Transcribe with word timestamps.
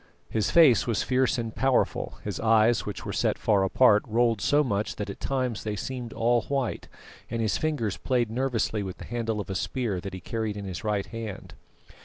His 0.31 0.49
face 0.49 0.87
was 0.87 1.03
fierce 1.03 1.37
and 1.37 1.53
powerful; 1.55 2.17
his 2.23 2.39
eyes, 2.39 2.87
which 2.87 3.05
were 3.05 3.13
set 3.13 3.37
far 3.37 3.63
apart, 3.63 4.01
rolled 4.07 4.41
so 4.41 4.63
much 4.63 4.95
that 4.95 5.11
at 5.11 5.19
times 5.19 5.63
they 5.63 5.75
seemed 5.75 6.11
all 6.11 6.41
white; 6.47 6.87
and 7.29 7.39
his 7.39 7.59
fingers 7.59 7.97
played 7.97 8.31
nervously 8.31 8.81
with 8.81 8.97
the 8.97 9.05
handle 9.05 9.39
of 9.39 9.47
a 9.51 9.53
spear 9.53 10.01
that 10.01 10.15
he 10.15 10.19
carried 10.19 10.57
in 10.57 10.65
his 10.65 10.83
right 10.83 11.05
hand. 11.05 11.53